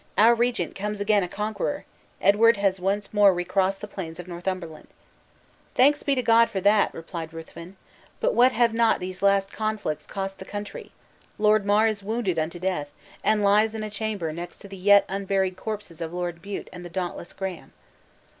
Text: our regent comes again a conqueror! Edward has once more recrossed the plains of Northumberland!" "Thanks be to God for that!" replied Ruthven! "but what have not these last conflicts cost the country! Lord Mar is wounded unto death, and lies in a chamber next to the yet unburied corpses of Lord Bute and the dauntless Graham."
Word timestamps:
our 0.17 0.33
regent 0.33 0.73
comes 0.73 0.99
again 0.99 1.21
a 1.21 1.27
conqueror! 1.27 1.85
Edward 2.21 2.57
has 2.57 2.79
once 2.79 3.13
more 3.13 3.35
recrossed 3.35 3.81
the 3.81 3.87
plains 3.87 4.19
of 4.19 4.27
Northumberland!" 4.27 4.87
"Thanks 5.75 6.01
be 6.01 6.15
to 6.15 6.23
God 6.23 6.49
for 6.49 6.59
that!" 6.59 6.91
replied 6.91 7.31
Ruthven! 7.35 7.77
"but 8.19 8.33
what 8.33 8.51
have 8.51 8.73
not 8.73 8.99
these 8.99 9.21
last 9.21 9.51
conflicts 9.53 10.07
cost 10.07 10.39
the 10.39 10.43
country! 10.43 10.91
Lord 11.37 11.67
Mar 11.67 11.85
is 11.87 12.01
wounded 12.01 12.39
unto 12.39 12.57
death, 12.57 12.89
and 13.23 13.43
lies 13.43 13.75
in 13.75 13.83
a 13.83 13.91
chamber 13.91 14.33
next 14.33 14.57
to 14.61 14.67
the 14.67 14.75
yet 14.75 15.05
unburied 15.07 15.55
corpses 15.55 16.01
of 16.01 16.11
Lord 16.13 16.41
Bute 16.41 16.67
and 16.73 16.83
the 16.83 16.89
dauntless 16.89 17.31
Graham." 17.31 17.71